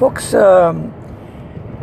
Folks, 0.00 0.32
um, 0.32 0.94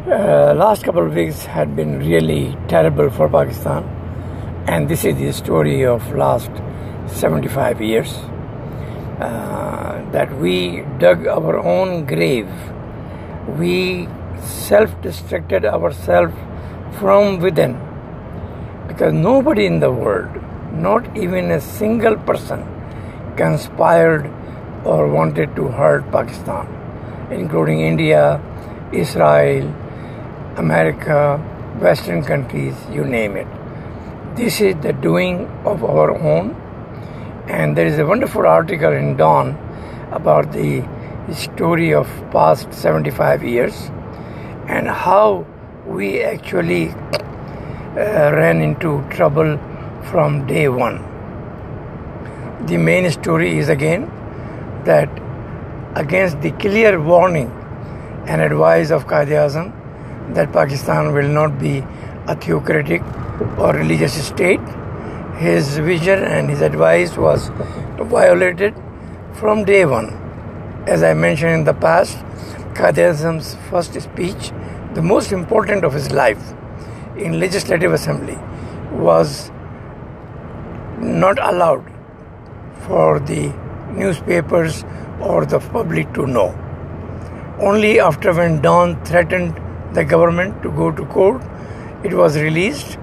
uh, 0.07 0.51
last 0.55 0.83
couple 0.83 1.05
of 1.05 1.13
weeks 1.13 1.45
had 1.45 1.75
been 1.75 1.99
really 1.99 2.57
terrible 2.67 3.11
for 3.11 3.29
Pakistan, 3.29 3.83
and 4.67 4.89
this 4.89 5.05
is 5.05 5.17
the 5.17 5.31
story 5.31 5.85
of 5.85 6.01
last 6.15 6.49
75 7.05 7.79
years. 7.79 8.13
Uh, 9.19 10.01
that 10.13 10.35
we 10.39 10.83
dug 10.97 11.27
our 11.27 11.59
own 11.59 12.07
grave, 12.07 12.49
we 13.59 14.07
self-destructed 14.41 15.63
ourselves 15.63 16.33
from 16.99 17.37
within, 17.37 17.77
because 18.87 19.13
nobody 19.13 19.67
in 19.67 19.79
the 19.79 19.91
world, 19.91 20.41
not 20.73 21.15
even 21.15 21.51
a 21.51 21.61
single 21.61 22.17
person, 22.31 22.65
conspired 23.35 24.25
or 24.85 25.07
wanted 25.07 25.55
to 25.55 25.67
hurt 25.67 26.11
Pakistan 26.11 26.77
including 27.31 27.81
India, 27.81 28.41
Israel, 28.91 29.73
America, 30.57 31.37
Western 31.79 32.23
countries, 32.23 32.75
you 32.91 33.03
name 33.03 33.35
it. 33.35 33.47
This 34.35 34.61
is 34.61 34.75
the 34.81 34.93
doing 34.93 35.47
of 35.65 35.83
our 35.83 36.11
own. 36.11 36.55
And 37.47 37.77
there 37.77 37.85
is 37.85 37.97
a 37.97 38.05
wonderful 38.05 38.45
article 38.45 38.91
in 38.91 39.17
Dawn 39.17 39.57
about 40.11 40.51
the 40.51 40.83
story 41.33 41.93
of 41.93 42.07
past 42.31 42.73
75 42.73 43.43
years 43.43 43.91
and 44.67 44.87
how 44.87 45.45
we 45.85 46.21
actually 46.21 46.89
uh, 46.89 48.31
ran 48.33 48.61
into 48.61 49.03
trouble 49.09 49.57
from 50.11 50.45
day 50.47 50.67
one. 50.67 50.97
The 52.65 52.77
main 52.77 53.09
story 53.11 53.57
is 53.57 53.69
again 53.69 54.11
that 54.85 55.09
against 55.97 56.41
the 56.41 56.51
clear 56.63 57.01
warning 57.01 57.49
and 58.27 58.41
advice 58.41 58.91
of 58.91 59.07
Quaid 59.07 59.29
Azam 59.43 59.69
that 60.35 60.51
Pakistan 60.53 61.13
will 61.13 61.29
not 61.37 61.57
be 61.59 61.77
a 62.27 62.35
theocratic 62.35 63.01
or 63.57 63.73
religious 63.73 64.17
state. 64.27 64.59
His 65.37 65.77
vision 65.77 66.23
and 66.23 66.49
his 66.49 66.61
advice 66.61 67.17
was 67.17 67.49
violated 68.15 68.75
from 69.33 69.63
day 69.63 69.85
one. 69.85 70.09
As 70.87 71.03
I 71.03 71.13
mentioned 71.13 71.53
in 71.53 71.63
the 71.63 71.73
past, 71.73 72.17
Quaid 72.75 73.01
Azam's 73.05 73.55
first 73.69 73.99
speech, 73.99 74.51
the 74.93 75.01
most 75.01 75.31
important 75.31 75.83
of 75.83 75.93
his 75.93 76.11
life 76.11 76.53
in 77.17 77.39
Legislative 77.39 77.93
Assembly, 77.93 78.37
was 78.91 79.49
not 80.99 81.39
allowed 81.39 81.91
for 82.87 83.19
the 83.19 83.51
newspapers 83.95 84.83
or 85.19 85.45
the 85.45 85.59
public 85.59 86.13
to 86.13 86.25
know. 86.27 86.55
Only 87.59 87.99
after 87.99 88.33
when 88.33 88.61
Dawn 88.61 89.03
threatened 89.03 89.55
the 89.93 90.03
government 90.05 90.61
to 90.63 90.69
go 90.71 90.91
to 90.91 91.05
court, 91.05 91.41
it 92.03 92.13
was 92.13 92.37
released. 92.37 92.97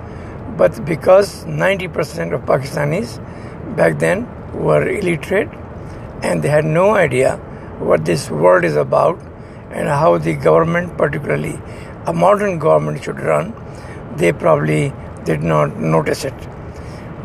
But 0.56 0.84
because 0.84 1.44
90% 1.44 2.32
of 2.32 2.42
Pakistanis 2.42 3.18
back 3.76 3.98
then 3.98 4.28
were 4.52 4.88
illiterate 4.88 5.48
and 6.22 6.42
they 6.42 6.48
had 6.48 6.64
no 6.64 6.94
idea 6.94 7.36
what 7.80 8.04
this 8.04 8.30
world 8.30 8.64
is 8.64 8.76
about 8.76 9.18
and 9.72 9.88
how 9.88 10.16
the 10.18 10.34
government, 10.34 10.96
particularly 10.96 11.58
a 12.06 12.12
modern 12.12 12.58
government, 12.60 13.02
should 13.02 13.18
run, 13.18 13.52
they 14.16 14.32
probably 14.32 14.92
did 15.24 15.42
not 15.42 15.76
notice 15.76 16.24
it. 16.24 16.34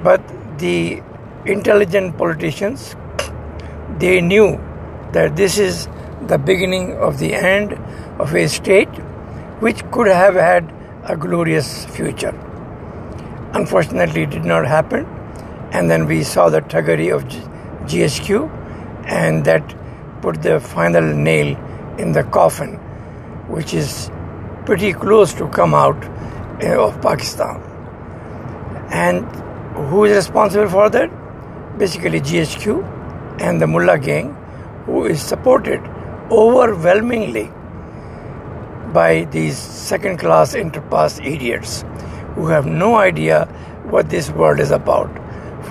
But 0.03 0.21
the 0.57 1.03
intelligent 1.45 2.17
politicians, 2.17 2.95
they 3.99 4.21
knew 4.21 4.59
that 5.13 5.35
this 5.35 5.57
is 5.57 5.87
the 6.27 6.37
beginning 6.37 6.93
of 6.97 7.19
the 7.19 7.33
end 7.33 7.73
of 8.19 8.35
a 8.35 8.47
state 8.47 8.89
which 9.59 9.83
could 9.91 10.07
have 10.07 10.35
had 10.35 10.73
a 11.05 11.17
glorious 11.17 11.85
future. 11.85 12.35
Unfortunately, 13.53 14.23
it 14.23 14.29
did 14.29 14.45
not 14.45 14.65
happen, 14.65 15.05
and 15.71 15.89
then 15.89 16.05
we 16.05 16.23
saw 16.23 16.49
the 16.49 16.61
thuggery 16.61 17.13
of 17.13 17.23
GHQ, 17.87 18.49
and 19.05 19.43
that 19.45 19.75
put 20.21 20.41
the 20.43 20.59
final 20.59 21.01
nail 21.01 21.57
in 21.97 22.11
the 22.11 22.23
coffin, 22.23 22.75
which 23.47 23.73
is 23.73 24.11
pretty 24.65 24.93
close 24.93 25.33
to 25.33 25.47
come 25.47 25.73
out 25.73 25.97
eh, 26.61 26.75
of 26.75 27.01
Pakistan. 27.01 27.61
And 28.91 29.25
who 29.89 30.05
is 30.05 30.15
responsible 30.15 30.69
for 30.69 30.89
that? 30.89 31.09
Basically, 31.79 32.21
GHQ 32.21 33.41
and 33.41 33.61
the 33.61 33.67
Mullah 33.67 33.97
gang 33.97 34.35
who 34.89 35.05
is 35.05 35.21
supported 35.21 35.81
overwhelmingly 36.31 37.47
by 38.93 39.25
these 39.35 39.57
second 39.57 40.17
class 40.17 40.55
interpass 40.55 41.17
idiots 41.33 41.83
who 42.35 42.47
have 42.47 42.65
no 42.65 42.95
idea 42.95 43.45
what 43.93 44.09
this 44.09 44.29
world 44.31 44.59
is 44.59 44.71
about. 44.71 45.11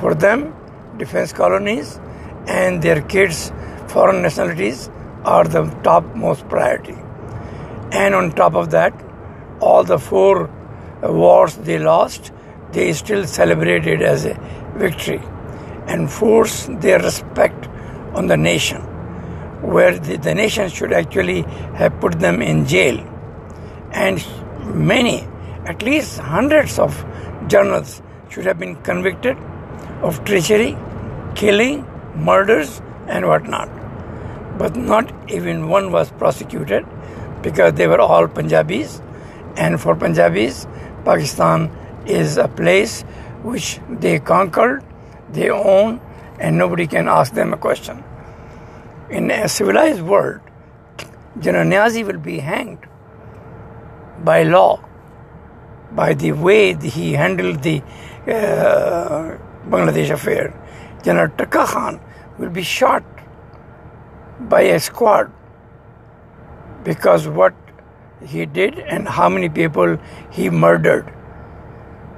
For 0.01 0.15
them, 0.15 0.55
defense 0.99 1.33
colonies 1.33 1.99
and 2.47 2.83
their 2.83 3.01
kids' 3.03 3.53
foreign 3.89 4.23
nationalities 4.23 4.91
are 5.25 5.45
the 5.45 5.65
topmost 5.83 6.49
priority. 6.49 6.97
And 7.91 8.15
on 8.15 8.33
top 8.33 8.55
of 8.55 8.71
that, 8.71 8.93
all 9.61 9.83
the 9.83 9.99
four 9.99 10.49
wars 11.03 11.57
they 11.57 11.78
lost, 11.78 12.33
they 12.73 12.93
still 12.93 13.27
celebrated 13.27 14.03
as 14.03 14.27
a 14.27 14.34
victory 14.77 15.21
and 15.87 16.11
force 16.11 16.69
their 16.71 17.01
respect 17.01 17.67
on 18.15 18.27
the 18.27 18.37
nation 18.37 18.88
where 19.63 19.99
the, 19.99 20.17
the 20.17 20.35
nation 20.35 20.69
should 20.69 20.93
actually 20.93 21.43
have 21.75 22.01
put 22.01 22.19
them 22.21 22.43
in 22.43 22.67
jail. 22.67 22.99
And 23.93 24.25
many, 24.75 25.27
at 25.67 25.83
least 25.83 26.19
hundreds 26.19 26.79
of 26.79 27.05
journalists 27.49 28.03
should 28.29 28.47
have 28.47 28.59
been 28.59 28.77
convicted 28.83 29.37
of 30.03 30.25
treachery, 30.25 30.77
killing, 31.35 31.87
murders, 32.15 32.81
and 33.07 33.27
whatnot. 33.27 33.69
But 34.59 34.77
not 34.77 35.13
even 35.31 35.69
one 35.69 35.93
was 35.93 36.11
prosecuted 36.13 36.87
because 37.43 37.75
they 37.75 37.87
were 37.87 38.01
all 38.01 38.29
Punjabis. 38.29 39.01
And 39.57 39.81
for 39.81 39.95
Punjabis, 39.97 40.67
Pakistan 41.05 41.71
is 42.07 42.37
a 42.37 42.49
place 42.49 43.03
which 43.43 43.81
they 43.89 44.19
conquered, 44.19 44.85
they 45.31 45.51
own, 45.51 46.01
and 46.41 46.59
nobody 46.59 46.87
can 46.87 47.09
ask 47.09 47.35
them 47.35 47.53
a 47.53 47.57
question. 47.57 48.05
In 49.11 49.31
a 49.31 49.49
civilized 49.49 50.03
world, 50.03 50.41
General 51.41 51.65
Niazi 51.65 52.05
will 52.05 52.19
be 52.19 52.41
hanged 52.41 52.87
by 54.23 54.43
law, 54.43 54.85
by 55.93 56.13
the 56.13 56.33
way 56.33 56.75
he 56.75 57.15
handled 57.15 57.63
the 57.63 57.81
uh, 58.27 59.39
Bangladesh 59.67 60.11
affair. 60.11 60.53
General 61.03 61.31
Tikka 61.39 61.65
Khan 61.67 62.01
will 62.39 62.51
be 62.51 62.63
shot 62.63 63.03
by 64.41 64.61
a 64.63 64.79
squad 64.79 65.33
because 66.85 67.27
what 67.27 67.55
he 68.27 68.45
did 68.45 68.79
and 68.79 69.09
how 69.09 69.31
many 69.31 69.49
people 69.49 69.97
he 70.31 70.51
murdered. 70.51 71.11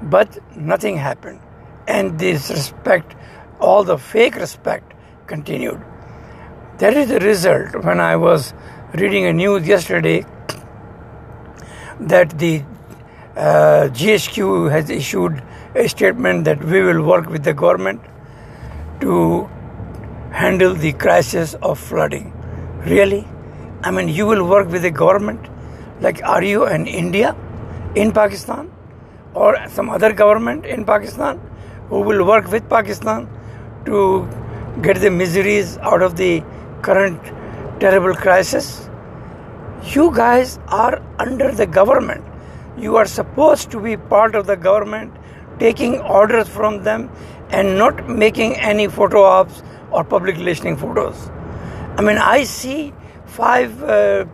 But 0.03 0.39
nothing 0.57 0.97
happened. 0.97 1.41
And 1.87 2.19
this 2.19 2.51
respect, 2.51 3.15
all 3.61 3.84
the 3.84 3.99
fake 3.99 4.34
respect, 4.34 4.93
continued. 5.27 5.81
That 6.80 6.94
is 6.96 7.08
the 7.08 7.20
result 7.20 7.84
when 7.84 8.00
I 8.00 8.16
was 8.16 8.54
reading 8.94 9.26
a 9.26 9.34
news 9.34 9.66
yesterday 9.68 10.24
that 12.00 12.38
the 12.38 12.62
uh, 13.36 13.91
GHQ 13.98 14.70
has 14.70 14.88
issued 14.88 15.42
a 15.74 15.86
statement 15.91 16.46
that 16.46 16.64
we 16.64 16.80
will 16.80 17.02
work 17.02 17.28
with 17.28 17.44
the 17.44 17.52
government 17.52 18.00
to 19.02 19.44
handle 20.32 20.72
the 20.72 20.94
crisis 20.94 21.52
of 21.60 21.78
flooding. 21.78 22.32
Really? 22.86 23.28
I 23.82 23.91
mean, 23.91 24.08
you 24.08 24.24
will 24.24 24.48
work 24.48 24.71
with 24.71 24.80
the 24.80 24.91
government? 24.91 25.50
Like, 26.00 26.22
are 26.22 26.42
you 26.42 26.66
in 26.66 26.86
India 26.86 27.36
in 27.94 28.10
Pakistan 28.10 28.72
or 29.34 29.54
some 29.68 29.91
other 29.91 30.15
government 30.15 30.65
in 30.65 30.86
Pakistan 30.86 31.42
who 31.91 32.00
will 32.00 32.24
work 32.26 32.50
with 32.50 32.66
Pakistan 32.71 33.28
to 33.84 34.26
get 34.80 34.97
the 34.97 35.10
miseries 35.10 35.76
out 35.78 36.00
of 36.00 36.16
the 36.16 36.42
current 36.82 37.21
terrible 37.80 38.15
crisis. 38.15 38.88
You 39.84 40.12
guys 40.15 40.59
are 40.68 41.03
under 41.18 41.53
the 41.53 41.66
government. 41.66 42.24
You 42.78 42.97
are 42.97 43.06
supposed 43.06 43.71
to 43.72 43.80
be 43.80 43.97
part 43.97 44.34
of 44.34 44.47
the 44.47 44.56
government, 44.56 45.15
taking 45.59 46.00
orders 46.00 46.48
from 46.48 46.82
them 46.82 47.10
and 47.50 47.77
not 47.78 48.09
making 48.09 48.56
any 48.56 48.88
photo 48.88 49.22
ops 49.22 49.62
or 49.91 50.04
public 50.04 50.36
listening 50.36 50.77
photos. 50.77 51.30
I 51.97 52.03
mean, 52.03 52.18
I 52.18 52.44
see 52.44 52.92
five 53.26 53.83
uh, 53.83 54.24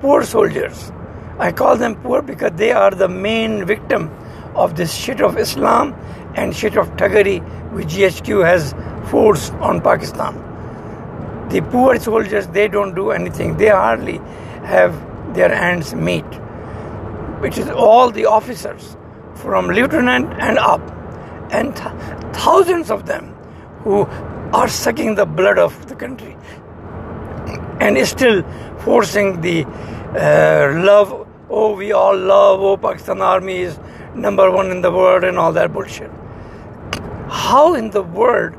poor 0.00 0.24
soldiers. 0.24 0.92
I 1.38 1.52
call 1.52 1.76
them 1.76 1.96
poor 1.96 2.22
because 2.22 2.52
they 2.56 2.72
are 2.72 2.90
the 2.90 3.08
main 3.08 3.66
victim 3.66 4.10
of 4.54 4.76
this 4.76 4.94
shit 4.94 5.20
of 5.20 5.36
Islam 5.36 5.92
and 6.34 6.54
shit 6.54 6.76
of 6.76 6.88
thuggery 6.96 7.40
which 7.72 7.88
GHQ 7.88 8.44
has 8.44 8.74
forced 9.10 9.52
on 9.54 9.80
Pakistan. 9.80 10.43
The 11.54 11.62
poor 11.62 12.00
soldiers, 12.00 12.48
they 12.48 12.66
don't 12.66 12.96
do 12.96 13.12
anything. 13.12 13.56
They 13.56 13.68
hardly 13.68 14.16
have 14.64 14.92
their 15.34 15.54
hands 15.54 15.94
meet, 15.94 16.24
which 17.44 17.58
is 17.58 17.68
all 17.70 18.10
the 18.10 18.26
officers 18.26 18.96
from 19.36 19.68
lieutenant 19.68 20.32
and 20.40 20.58
up, 20.58 20.80
and 21.52 21.76
th- 21.76 21.92
thousands 22.32 22.90
of 22.90 23.06
them 23.06 23.32
who 23.84 24.02
are 24.52 24.66
sucking 24.66 25.14
the 25.14 25.26
blood 25.26 25.60
of 25.60 25.86
the 25.86 25.94
country 25.94 26.36
and 27.78 28.04
still 28.04 28.42
forcing 28.80 29.40
the 29.40 29.64
uh, 29.64 30.72
love. 30.84 31.24
Oh, 31.48 31.76
we 31.76 31.92
all 31.92 32.16
love. 32.16 32.62
Oh, 32.62 32.76
Pakistan 32.76 33.22
Army 33.22 33.58
is 33.58 33.78
number 34.16 34.50
one 34.50 34.72
in 34.72 34.80
the 34.80 34.90
world 34.90 35.22
and 35.22 35.38
all 35.38 35.52
that 35.52 35.72
bullshit. 35.72 36.10
How 37.28 37.74
in 37.74 37.90
the 37.90 38.02
world 38.02 38.54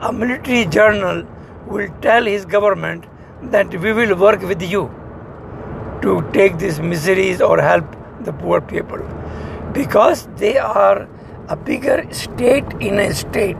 a 0.00 0.12
military 0.12 0.64
journal 0.66 1.26
will 1.66 1.88
tell 2.00 2.24
his 2.24 2.44
government 2.44 3.04
that 3.42 3.74
we 3.80 3.92
will 3.92 4.16
work 4.16 4.42
with 4.42 4.62
you 4.62 4.90
to 6.02 6.22
take 6.32 6.58
these 6.58 6.80
miseries 6.80 7.40
or 7.40 7.60
help 7.60 7.96
the 8.24 8.32
poor 8.32 8.60
people 8.60 9.00
because 9.72 10.28
they 10.36 10.56
are 10.58 11.08
a 11.48 11.56
bigger 11.56 12.06
state 12.12 12.64
in 12.80 12.98
a 12.98 13.14
state. 13.14 13.56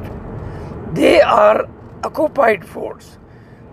They 0.93 1.21
are 1.21 1.69
occupied 2.05 2.67
force. 2.67 3.19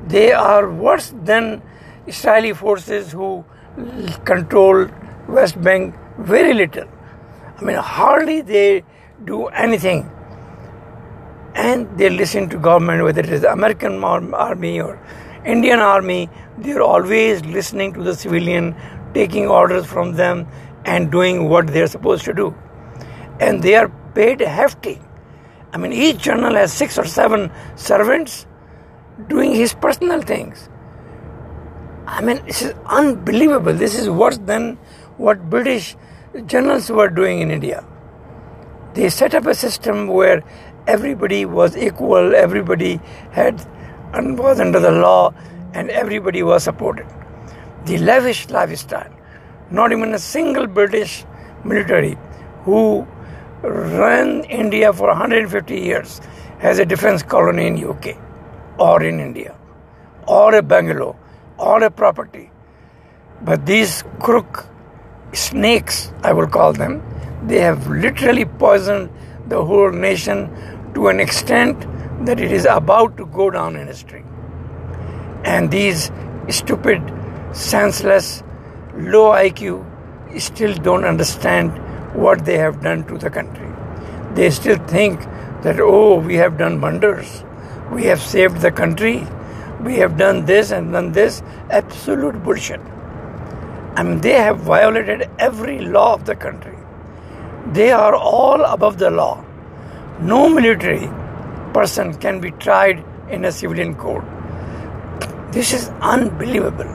They 0.07 0.31
are 0.33 0.69
worse 0.71 1.13
than 1.23 1.61
Israeli 2.07 2.53
forces 2.53 3.11
who 3.11 3.45
control 4.25 4.87
West 5.27 5.61
Bank 5.61 5.95
very 6.19 6.53
little. 6.53 6.87
I 7.57 7.63
mean, 7.63 7.77
hardly 7.77 8.41
they 8.41 8.83
do 9.25 9.45
anything. 9.47 10.09
And 11.55 11.97
they 11.97 12.09
listen 12.09 12.49
to 12.49 12.57
government, 12.57 13.03
whether 13.03 13.21
it 13.21 13.29
is 13.29 13.43
American 13.43 14.03
army 14.03 14.81
or 14.81 14.99
Indian 15.45 15.79
army, 15.79 16.29
they're 16.57 16.81
always 16.81 17.43
listening 17.45 17.93
to 17.93 18.03
the 18.03 18.15
civilian, 18.15 18.75
taking 19.13 19.47
orders 19.47 19.85
from 19.85 20.13
them 20.13 20.47
and 20.85 21.11
doing 21.11 21.49
what 21.49 21.67
they're 21.67 21.87
supposed 21.87 22.25
to 22.25 22.33
do. 22.33 22.55
And 23.39 23.61
they 23.61 23.75
are 23.75 23.89
paid 24.15 24.39
hefty. 24.41 25.01
I 25.71 25.77
mean, 25.77 25.93
each 25.93 26.19
general 26.19 26.55
has 26.55 26.71
six 26.71 26.97
or 26.97 27.05
seven 27.05 27.51
servants 27.75 28.45
doing 29.27 29.53
his 29.53 29.73
personal 29.73 30.21
things. 30.21 30.69
I 32.05 32.21
mean, 32.21 32.43
this 32.45 32.61
is 32.61 32.73
unbelievable. 32.85 33.73
This 33.73 33.97
is 33.97 34.09
worse 34.09 34.37
than 34.37 34.77
what 35.17 35.49
British 35.49 35.95
generals 36.45 36.89
were 36.89 37.09
doing 37.09 37.41
in 37.41 37.51
India. 37.51 37.85
They 38.93 39.09
set 39.09 39.33
up 39.33 39.45
a 39.45 39.55
system 39.55 40.07
where 40.07 40.43
everybody 40.87 41.45
was 41.45 41.75
equal, 41.77 42.35
everybody 42.35 42.99
had 43.31 43.65
and 44.13 44.37
was 44.37 44.59
under 44.59 44.79
the 44.79 44.91
law, 44.91 45.33
and 45.73 45.89
everybody 45.89 46.43
was 46.43 46.63
supported. 46.63 47.07
The 47.85 47.97
lavish 47.97 48.49
lifestyle. 48.49 49.11
Not 49.71 49.91
even 49.91 50.13
a 50.13 50.19
single 50.19 50.67
British 50.67 51.25
military 51.63 52.17
who 52.63 53.07
ran 53.63 54.43
India 54.43 54.93
for 54.93 55.07
150 55.07 55.79
years 55.79 56.21
has 56.59 56.79
a 56.79 56.85
defense 56.85 57.23
colony 57.23 57.67
in 57.67 57.83
UK 57.83 58.17
or 58.77 59.01
in 59.03 59.19
India 59.19 59.55
or 60.27 60.55
a 60.55 60.61
bungalow 60.61 61.17
or 61.57 61.83
a 61.83 61.89
property. 61.89 62.51
But 63.41 63.65
these 63.65 64.03
crook 64.19 64.65
snakes, 65.33 66.11
I 66.23 66.33
will 66.33 66.47
call 66.47 66.73
them, 66.73 67.01
they 67.47 67.59
have 67.59 67.87
literally 67.87 68.45
poisoned 68.45 69.09
the 69.47 69.63
whole 69.63 69.91
nation 69.91 70.49
to 70.93 71.07
an 71.07 71.19
extent 71.19 71.87
that 72.25 72.39
it 72.39 72.51
is 72.51 72.65
about 72.65 73.17
to 73.17 73.25
go 73.27 73.49
down 73.49 73.75
in 73.75 73.87
history. 73.87 74.23
And 75.43 75.69
these 75.69 76.11
stupid, 76.49 77.01
senseless, 77.51 78.43
low 78.95 79.31
IQ 79.31 79.85
still 80.39 80.73
don't 80.73 81.05
understand 81.05 81.71
what 82.15 82.45
they 82.45 82.57
have 82.57 82.81
done 82.81 83.05
to 83.07 83.17
the 83.17 83.29
country. 83.29 83.69
They 84.35 84.49
still 84.49 84.77
think 84.87 85.19
that, 85.63 85.79
oh, 85.79 86.19
we 86.19 86.35
have 86.35 86.57
done 86.57 86.81
wonders, 86.81 87.43
we 87.91 88.03
have 88.05 88.21
saved 88.21 88.61
the 88.61 88.71
country, 88.71 89.27
we 89.81 89.95
have 89.95 90.17
done 90.17 90.45
this 90.45 90.71
and 90.71 90.91
done 90.93 91.11
this. 91.11 91.43
Absolute 91.69 92.41
bullshit. 92.43 92.79
I 93.95 94.03
mean, 94.03 94.21
they 94.21 94.33
have 94.33 94.59
violated 94.59 95.29
every 95.37 95.81
law 95.81 96.13
of 96.13 96.25
the 96.25 96.35
country. 96.35 96.77
They 97.73 97.91
are 97.91 98.15
all 98.15 98.63
above 98.63 98.97
the 98.97 99.11
law. 99.11 99.43
No 100.21 100.47
military 100.47 101.09
person 101.73 102.13
can 102.13 102.39
be 102.39 102.51
tried 102.51 103.03
in 103.29 103.45
a 103.45 103.51
civilian 103.51 103.95
court. 103.95 104.23
This 105.51 105.73
is 105.73 105.89
unbelievable. 106.01 106.87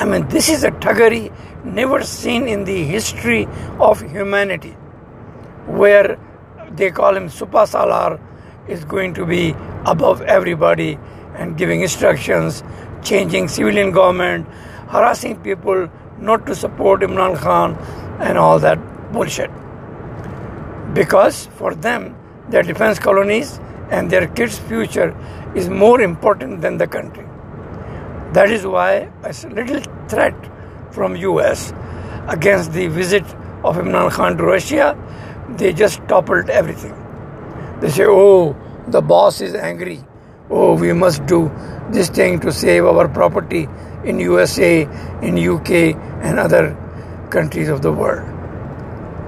I 0.00 0.04
mean, 0.04 0.28
this 0.28 0.48
is 0.48 0.64
a 0.64 0.70
thuggery 0.70 1.32
never 1.64 2.02
seen 2.02 2.48
in 2.48 2.64
the 2.64 2.84
history 2.84 3.46
of 3.78 4.00
humanity, 4.00 4.72
where 5.66 6.18
they 6.72 6.90
call 6.90 7.16
him 7.16 7.28
Sipah 7.28 7.66
Salar 7.68 8.20
is 8.66 8.84
going 8.84 9.14
to 9.14 9.24
be 9.24 9.54
above 9.84 10.22
everybody 10.22 10.98
and 11.36 11.56
giving 11.56 11.82
instructions, 11.82 12.64
changing 13.02 13.48
civilian 13.48 13.92
government, 13.92 14.48
harassing 14.88 15.36
people 15.42 15.88
not 16.18 16.44
to 16.46 16.54
support 16.54 17.00
Imran 17.00 17.36
Khan, 17.36 17.76
and 18.20 18.36
all 18.36 18.58
that 18.58 18.78
bullshit. 19.12 19.50
Because 20.94 21.46
for 21.56 21.74
them, 21.74 22.16
their 22.48 22.62
defense 22.62 22.98
colonies 22.98 23.58
and 23.90 24.10
their 24.10 24.26
kids' 24.26 24.58
future 24.58 25.14
is 25.54 25.68
more 25.68 26.00
important 26.00 26.60
than 26.60 26.78
the 26.78 26.86
country. 26.86 27.26
That 28.32 28.50
is 28.50 28.66
why 28.66 29.10
a 29.22 29.32
little 29.48 29.82
threat 30.08 30.34
from 30.90 31.16
US 31.16 31.72
against 32.28 32.72
the 32.72 32.86
visit 32.88 33.24
of 33.64 33.76
Imran 33.76 34.10
Khan 34.10 34.36
to 34.36 34.44
Russia, 34.44 34.96
they 35.56 35.72
just 35.72 36.00
toppled 36.08 36.48
everything. 36.48 36.94
They 37.80 37.90
say, 37.90 38.04
oh, 38.06 38.56
the 38.88 39.02
boss 39.02 39.40
is 39.40 39.54
angry. 39.54 40.02
Oh, 40.50 40.74
we 40.74 40.92
must 40.92 41.26
do 41.26 41.50
this 41.90 42.08
thing 42.08 42.40
to 42.40 42.52
save 42.52 42.84
our 42.84 43.08
property 43.08 43.68
in 44.04 44.18
USA, 44.18 44.82
in 45.22 45.38
UK, 45.38 45.96
and 46.22 46.38
other 46.38 46.76
countries 47.30 47.68
of 47.68 47.82
the 47.82 47.92
world. 47.92 48.28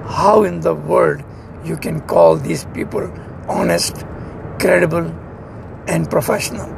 How 0.07 0.43
in 0.43 0.61
the 0.61 0.73
world 0.73 1.23
you 1.65 1.77
can 1.77 2.01
call 2.01 2.35
these 2.37 2.65
people 2.73 3.11
honest, 3.47 4.05
credible, 4.59 5.05
and 5.87 6.09
professional? 6.09 6.69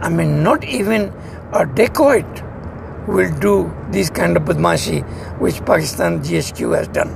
I 0.00 0.08
mean, 0.08 0.42
not 0.42 0.64
even 0.64 1.12
a 1.52 1.64
dacoit 1.64 2.42
will 3.06 3.32
do 3.38 3.72
this 3.90 4.10
kind 4.10 4.36
of 4.36 4.44
badmashi 4.44 5.02
which 5.38 5.64
Pakistan 5.64 6.20
GHQ 6.22 6.76
has 6.76 6.88
done. 6.88 7.10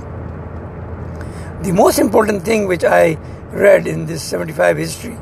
The 1.63 1.71
most 1.71 1.99
important 1.99 2.43
thing 2.43 2.67
which 2.67 2.83
I 2.83 3.17
read 3.51 3.87
in 3.87 4.05
this 4.05 4.23
75 4.23 4.77
history, 4.77 5.17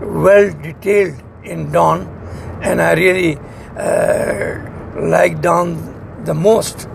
well 0.00 0.50
detailed 0.62 1.20
in 1.44 1.70
Dawn, 1.72 2.06
and 2.62 2.80
I 2.80 2.94
really 2.94 3.36
uh, 3.76 5.00
like 5.00 5.40
Dawn 5.42 6.22
the 6.24 6.34
most 6.34 6.88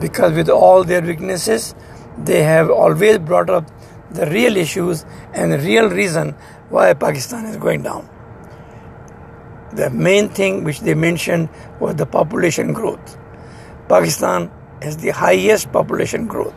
because 0.00 0.32
with 0.32 0.48
all 0.48 0.84
their 0.84 1.00
weaknesses, 1.00 1.74
they 2.18 2.42
have 2.42 2.70
always 2.70 3.18
brought 3.18 3.50
up 3.50 3.70
the 4.10 4.26
real 4.26 4.56
issues 4.56 5.04
and 5.32 5.52
the 5.52 5.58
real 5.58 5.90
reason 5.90 6.32
why 6.70 6.94
Pakistan 6.94 7.46
is 7.46 7.56
going 7.56 7.82
down. 7.82 8.08
The 9.72 9.90
main 9.90 10.28
thing 10.28 10.62
which 10.62 10.80
they 10.80 10.94
mentioned 10.94 11.48
was 11.80 11.96
the 11.96 12.06
population 12.06 12.72
growth. 12.72 13.18
Pakistan 13.88 14.50
has 14.82 14.96
the 14.98 15.10
highest 15.10 15.72
population 15.72 16.26
growth. 16.26 16.54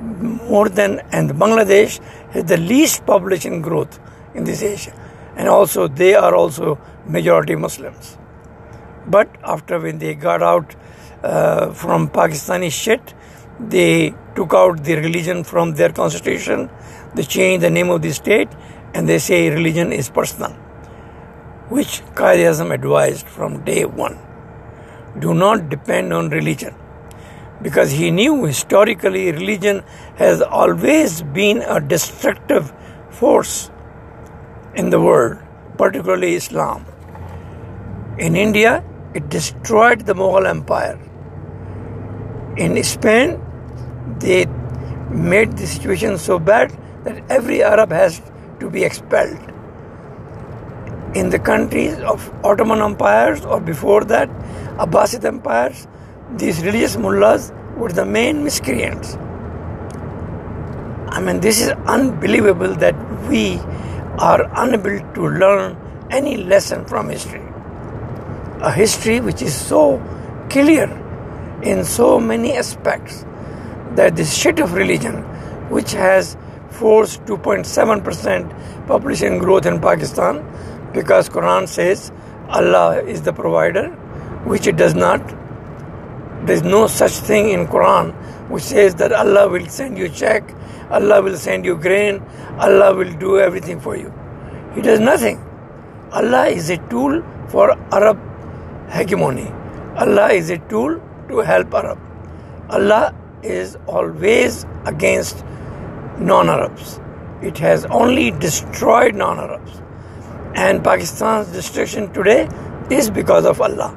More 0.00 0.68
than, 0.68 1.00
and 1.10 1.30
Bangladesh 1.30 1.98
has 2.32 2.44
the 2.44 2.58
least 2.58 3.06
population 3.06 3.62
growth 3.62 3.98
in 4.34 4.44
this 4.44 4.62
Asia. 4.62 4.92
And 5.36 5.48
also, 5.48 5.88
they 5.88 6.14
are 6.14 6.34
also 6.34 6.78
majority 7.06 7.56
Muslims. 7.56 8.18
But 9.06 9.28
after 9.42 9.78
when 9.80 9.98
they 9.98 10.14
got 10.14 10.42
out 10.42 10.74
uh, 11.22 11.72
from 11.72 12.08
Pakistani 12.08 12.70
shit, 12.70 13.14
they 13.58 14.14
took 14.36 14.54
out 14.54 14.84
the 14.84 14.94
religion 14.96 15.42
from 15.42 15.74
their 15.74 15.90
constitution, 15.90 16.70
they 17.14 17.22
changed 17.22 17.64
the 17.64 17.70
name 17.70 17.90
of 17.90 18.02
the 18.02 18.12
state, 18.12 18.48
and 18.94 19.08
they 19.08 19.18
say 19.18 19.50
religion 19.50 19.92
is 19.92 20.10
personal, 20.10 20.52
which 21.68 22.02
Quaid 22.14 22.72
advised 22.72 23.26
from 23.26 23.64
day 23.64 23.84
one. 23.84 24.18
Do 25.18 25.34
not 25.34 25.70
depend 25.70 26.12
on 26.12 26.28
religion. 26.28 26.74
Because 27.62 27.90
he 27.90 28.10
knew 28.10 28.44
historically 28.44 29.32
religion 29.32 29.82
has 30.16 30.42
always 30.42 31.22
been 31.22 31.62
a 31.62 31.80
destructive 31.80 32.72
force 33.08 33.70
in 34.74 34.90
the 34.90 35.00
world, 35.00 35.38
particularly 35.78 36.34
Islam. 36.34 36.84
In 38.18 38.36
India, 38.36 38.84
it 39.14 39.30
destroyed 39.30 40.04
the 40.04 40.14
Mughal 40.14 40.46
Empire. 40.46 40.98
In 42.58 42.82
Spain, 42.84 43.40
they 44.20 44.46
made 45.10 45.56
the 45.56 45.66
situation 45.66 46.18
so 46.18 46.38
bad 46.38 46.76
that 47.04 47.22
every 47.30 47.62
Arab 47.62 47.90
has 47.90 48.20
to 48.60 48.70
be 48.70 48.84
expelled. 48.84 49.52
in 51.16 51.30
the 51.30 51.38
countries 51.38 51.98
of 52.00 52.30
Ottoman 52.44 52.82
empires 52.82 53.44
or 53.44 53.60
before 53.60 54.04
that, 54.04 54.28
Abbasid 54.84 55.24
empires, 55.24 55.86
these 56.36 56.62
religious 56.62 56.96
mullahs 56.96 57.52
were 57.76 57.90
the 57.90 58.04
main 58.04 58.44
miscreants. 58.44 59.16
I 61.08 61.20
mean, 61.20 61.40
this 61.40 61.60
is 61.62 61.70
unbelievable 61.86 62.74
that 62.74 62.94
we 63.28 63.58
are 64.18 64.42
unable 64.64 64.98
to 65.14 65.28
learn 65.28 65.76
any 66.10 66.36
lesson 66.36 66.84
from 66.84 67.08
history. 67.08 67.42
A 68.60 68.70
history 68.70 69.20
which 69.20 69.40
is 69.40 69.54
so 69.54 70.02
clear 70.50 70.84
in 71.62 71.84
so 71.84 72.20
many 72.20 72.52
aspects 72.56 73.24
that 73.96 74.16
this 74.16 74.36
shit 74.36 74.58
of 74.60 74.74
religion, 74.74 75.22
which 75.70 75.92
has 75.92 76.36
forced 76.70 77.24
2.7% 77.24 78.86
population 78.86 79.38
growth 79.38 79.66
in 79.66 79.80
Pakistan, 79.80 80.44
because 80.92 81.28
Quran 81.28 81.66
says 81.66 82.12
Allah 82.48 83.02
is 83.02 83.22
the 83.22 83.32
provider, 83.32 83.88
which 84.44 84.66
it 84.66 84.76
does 84.76 84.94
not. 84.94 85.26
There 86.46 86.54
is 86.54 86.62
no 86.62 86.86
such 86.86 87.12
thing 87.12 87.50
in 87.50 87.66
Quran 87.66 88.14
which 88.48 88.62
says 88.62 88.94
that 88.96 89.12
Allah 89.12 89.48
will 89.48 89.66
send 89.66 89.98
you 89.98 90.08
check, 90.08 90.54
Allah 90.90 91.20
will 91.22 91.36
send 91.36 91.64
you 91.64 91.76
grain, 91.76 92.22
Allah 92.58 92.94
will 92.94 93.12
do 93.14 93.38
everything 93.38 93.80
for 93.80 93.96
you. 93.96 94.12
He 94.74 94.82
does 94.82 95.00
nothing. 95.00 95.42
Allah 96.12 96.46
is 96.46 96.70
a 96.70 96.76
tool 96.88 97.22
for 97.48 97.72
Arab 97.92 98.18
hegemony. 98.90 99.50
Allah 99.96 100.32
is 100.32 100.50
a 100.50 100.58
tool 100.58 101.00
to 101.28 101.38
help 101.38 101.74
Arab. 101.74 101.98
Allah 102.70 103.14
is 103.42 103.76
always 103.86 104.64
against 104.84 105.44
non 106.18 106.48
Arabs. 106.48 107.00
It 107.42 107.58
has 107.58 107.84
only 107.86 108.30
destroyed 108.30 109.14
non 109.14 109.38
Arabs. 109.38 109.82
And 110.54 110.82
Pakistan's 110.82 111.52
destruction 111.52 112.12
today 112.12 112.48
is 112.90 113.10
because 113.10 113.44
of 113.44 113.60
Allah. 113.60 113.94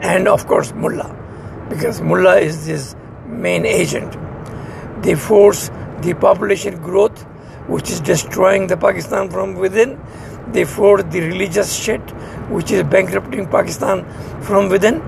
And 0.00 0.26
of 0.28 0.46
course, 0.46 0.72
Mullah. 0.72 1.66
Because 1.68 2.00
Mullah 2.00 2.38
is 2.38 2.66
his 2.66 2.96
main 3.26 3.64
agent. 3.64 4.16
They 5.02 5.14
force 5.14 5.70
the 6.00 6.14
population 6.14 6.82
growth, 6.82 7.22
which 7.68 7.90
is 7.90 8.00
destroying 8.00 8.66
the 8.66 8.76
Pakistan 8.76 9.30
from 9.30 9.54
within. 9.54 10.00
They 10.48 10.64
force 10.64 11.04
the 11.04 11.20
religious 11.20 11.74
shit, 11.74 12.00
which 12.50 12.70
is 12.70 12.82
bankrupting 12.82 13.46
Pakistan 13.48 14.04
from 14.42 14.68
within. 14.68 15.00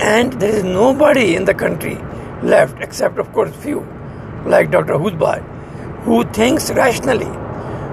And 0.00 0.32
there 0.34 0.54
is 0.54 0.64
nobody 0.64 1.34
in 1.34 1.44
the 1.44 1.54
country 1.54 1.98
left, 2.42 2.80
except, 2.80 3.18
of 3.18 3.32
course, 3.32 3.54
few, 3.56 3.80
like 4.46 4.70
Dr. 4.70 4.94
Hoodbhoy, 4.94 5.42
who 6.04 6.24
thinks 6.24 6.70
rationally, 6.70 7.30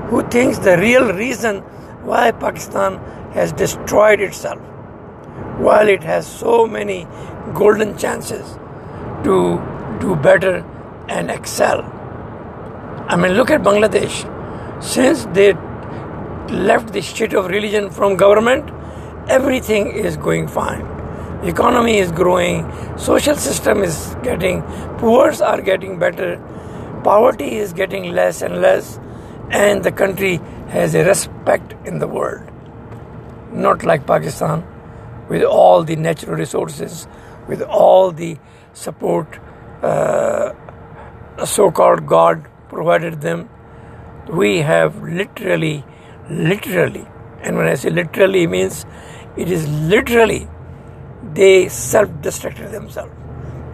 who 0.09 0.21
thinks 0.29 0.59
the 0.59 0.77
real 0.77 1.13
reason 1.13 1.59
why 2.03 2.31
Pakistan 2.31 2.97
has 3.33 3.51
destroyed 3.51 4.21
itself, 4.21 4.59
while 5.59 5.87
it 5.87 6.03
has 6.03 6.27
so 6.27 6.65
many 6.67 7.07
golden 7.53 7.97
chances 7.97 8.57
to 9.23 9.59
do 9.99 10.15
better 10.15 10.63
and 11.09 11.31
excel. 11.31 11.81
I 13.07 13.15
mean, 13.15 13.33
look 13.33 13.51
at 13.51 13.61
Bangladesh. 13.61 14.31
Since 14.83 15.25
they 15.33 15.53
left 16.53 16.93
the 16.93 17.01
shit 17.01 17.33
of 17.33 17.47
religion 17.47 17.89
from 17.89 18.15
government, 18.15 18.69
everything 19.27 19.87
is 19.87 20.17
going 20.17 20.47
fine 20.47 20.94
economy 21.43 21.97
is 21.97 22.11
growing, 22.11 22.71
social 22.97 23.35
system 23.35 23.83
is 23.83 24.15
getting, 24.23 24.61
poor 24.97 25.31
are 25.43 25.61
getting 25.61 25.99
better, 25.99 26.37
poverty 27.03 27.57
is 27.57 27.73
getting 27.73 28.13
less 28.13 28.41
and 28.41 28.61
less, 28.61 28.99
and 29.51 29.83
the 29.83 29.91
country 29.91 30.39
has 30.69 30.95
a 30.95 31.03
respect 31.05 31.73
in 31.85 31.99
the 31.99 32.07
world. 32.07 32.49
Not 33.53 33.83
like 33.83 34.07
Pakistan, 34.07 34.65
with 35.29 35.43
all 35.43 35.83
the 35.83 35.95
natural 35.95 36.35
resources, 36.35 37.07
with 37.47 37.61
all 37.61 38.11
the 38.11 38.37
support 38.73 39.39
uh, 39.81 40.53
so 41.45 41.71
called 41.71 42.05
God 42.07 42.47
provided 42.69 43.21
them. 43.21 43.49
We 44.29 44.59
have 44.59 45.01
literally, 45.03 45.85
literally, 46.29 47.07
and 47.41 47.55
when 47.57 47.67
I 47.67 47.75
say 47.75 47.89
literally, 47.89 48.47
means 48.47 48.85
it 49.37 49.51
is 49.51 49.67
literally 49.67 50.47
they 51.33 51.69
self 51.69 52.09
destructed 52.21 52.71
themselves. 52.71 53.11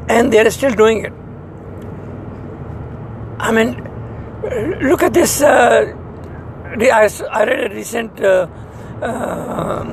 And 0.07 0.31
they 0.31 0.39
are 0.39 0.49
still 0.49 0.71
doing 0.71 1.05
it. 1.05 1.13
I 3.39 3.51
mean, 3.51 3.69
look 4.87 5.03
at 5.03 5.13
this. 5.13 5.41
Uh, 5.41 5.93
I 6.65 7.43
read 7.45 7.71
a 7.71 7.75
recent 7.75 8.19
uh, 8.21 8.47
uh, 9.01 9.83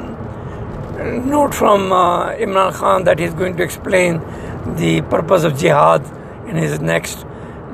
note 1.25 1.55
from 1.55 1.93
uh, 1.93 2.33
Imran 2.35 2.73
Khan 2.73 3.05
that 3.05 3.19
he's 3.19 3.35
going 3.35 3.57
to 3.57 3.63
explain 3.63 4.21
the 4.77 5.03
purpose 5.03 5.45
of 5.45 5.59
jihad 5.59 6.05
in 6.49 6.57
his 6.57 6.81
next 6.81 7.25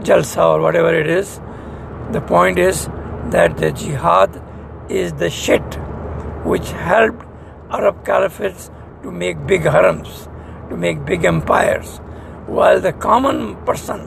jalsa 0.01 0.45
or 0.55 0.61
whatever 0.61 0.95
it 0.95 1.09
is. 1.09 1.41
The 2.13 2.21
point 2.21 2.59
is 2.59 2.87
that 3.31 3.57
the 3.57 3.73
jihad 3.73 4.41
is 4.89 5.13
the 5.15 5.31
shit 5.31 5.63
which 6.45 6.71
helped 6.71 7.25
Arab 7.71 8.05
caliphates 8.05 8.71
to 9.05 9.13
make 9.13 9.47
big 9.47 9.63
harems, 9.63 10.29
to 10.71 10.77
make 10.77 11.05
big 11.05 11.25
empires, 11.25 11.99
while 12.47 12.81
the 12.81 12.93
common 12.93 13.57
person 13.67 14.01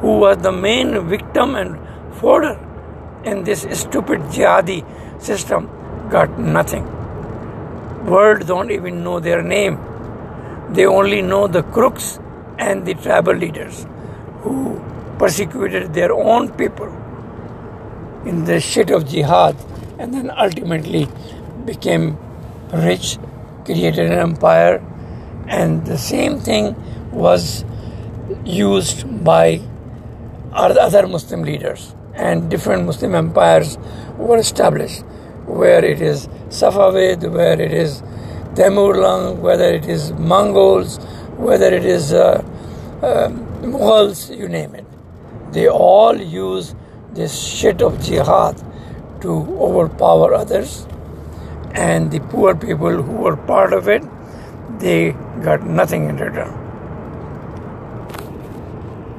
who 0.00 0.18
was 0.18 0.38
the 0.38 0.52
main 0.52 1.08
victim 1.08 1.54
and 1.56 1.76
fodder 2.20 2.56
in 3.24 3.42
this 3.44 3.66
stupid 3.82 4.20
jihadi 4.36 4.80
system 5.20 5.68
got 6.10 6.38
nothing. 6.38 6.86
World 8.06 8.46
don't 8.46 8.70
even 8.70 9.02
know 9.02 9.18
their 9.18 9.42
name. 9.42 9.78
They 10.72 10.86
only 10.86 11.20
know 11.22 11.46
the 11.48 11.62
crooks 11.62 12.18
and 12.58 12.86
the 12.86 12.94
tribal 12.94 13.34
leaders 13.34 13.86
who 14.42 14.80
persecuted 15.18 15.94
their 15.94 16.12
own 16.12 16.50
people 16.52 16.90
in 18.24 18.44
the 18.44 18.60
shit 18.60 18.90
of 18.90 19.08
jihad 19.08 19.56
and 19.98 20.14
then 20.14 20.30
ultimately 20.46 21.08
became 21.64 22.18
rich 22.72 23.18
created 23.64 24.10
an 24.10 24.18
empire, 24.18 24.84
and 25.48 25.86
the 25.86 25.98
same 25.98 26.38
thing 26.38 26.74
was 27.12 27.64
used 28.44 29.24
by 29.24 29.60
other 30.52 31.06
Muslim 31.06 31.42
leaders, 31.42 31.94
and 32.14 32.50
different 32.50 32.86
Muslim 32.86 33.14
empires 33.14 33.76
were 34.16 34.38
established, 34.38 35.02
where 35.46 35.84
it 35.84 36.00
is 36.00 36.28
Safavid, 36.48 37.30
where 37.30 37.60
it 37.60 37.72
is 37.72 38.02
Temurlang, 38.54 39.38
whether 39.38 39.64
it 39.64 39.86
is 39.86 40.12
Mongols, 40.12 40.98
whether 41.36 41.74
it 41.74 41.84
is 41.84 42.12
uh, 42.12 42.44
uh, 43.02 43.28
Mughals, 43.62 44.36
you 44.36 44.48
name 44.48 44.74
it. 44.74 44.86
They 45.52 45.68
all 45.68 46.16
use 46.16 46.74
this 47.12 47.36
shit 47.40 47.82
of 47.82 48.00
jihad 48.02 48.62
to 49.20 49.30
overpower 49.58 50.34
others 50.34 50.86
and 51.74 52.10
the 52.10 52.20
poor 52.20 52.54
people 52.54 53.02
who 53.02 53.12
were 53.12 53.36
part 53.36 53.72
of 53.72 53.88
it, 53.88 54.02
they 54.78 55.12
got 55.42 55.66
nothing 55.66 56.08
in 56.08 56.16
return. 56.16 56.63